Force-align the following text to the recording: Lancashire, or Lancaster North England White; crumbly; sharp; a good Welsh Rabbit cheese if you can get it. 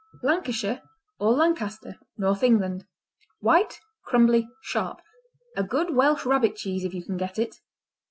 Lancashire, 0.23 0.81
or 1.19 1.31
Lancaster 1.33 1.99
North 2.17 2.41
England 2.41 2.87
White; 3.39 3.79
crumbly; 4.03 4.49
sharp; 4.63 4.99
a 5.55 5.61
good 5.63 5.93
Welsh 5.95 6.25
Rabbit 6.25 6.55
cheese 6.55 6.83
if 6.83 6.95
you 6.95 7.03
can 7.05 7.17
get 7.17 7.37
it. 7.37 7.57